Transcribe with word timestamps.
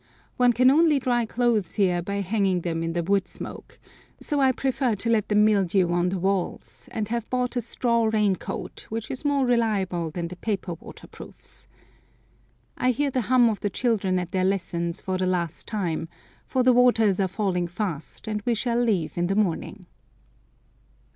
One 0.37 0.51
can 0.51 0.71
only 0.71 0.97
dry 0.97 1.27
clothes 1.27 1.75
here 1.75 2.01
by 2.01 2.21
hanging 2.21 2.61
them 2.61 2.81
in 2.81 2.93
the 2.93 3.03
wood 3.03 3.27
smoke, 3.27 3.77
so 4.19 4.39
I 4.39 4.51
prefer 4.51 4.95
to 4.95 5.09
let 5.11 5.29
them 5.29 5.45
mildew 5.45 5.91
on 5.91 6.09
the 6.09 6.17
walls, 6.17 6.89
and 6.91 7.07
have 7.09 7.29
bought 7.29 7.55
a 7.55 7.61
straw 7.61 8.05
rain 8.05 8.35
coat, 8.35 8.87
which 8.89 9.11
is 9.11 9.23
more 9.23 9.45
reliable 9.45 10.09
than 10.09 10.27
the 10.29 10.35
paper 10.37 10.73
waterproofs. 10.73 11.67
I 12.79 12.89
hear 12.89 13.11
the 13.11 13.21
hum 13.29 13.47
of 13.47 13.59
the 13.59 13.69
children 13.69 14.17
at 14.17 14.31
their 14.31 14.43
lessons 14.43 14.99
for 15.01 15.19
the 15.19 15.27
last 15.27 15.67
time, 15.67 16.09
for 16.47 16.63
the 16.63 16.73
waters 16.73 17.19
are 17.19 17.27
falling 17.27 17.67
fast, 17.67 18.27
and 18.27 18.41
we 18.41 18.55
shall 18.55 18.81
leave 18.81 19.15
in 19.19 19.27
the 19.27 19.35
morning. 19.35 19.85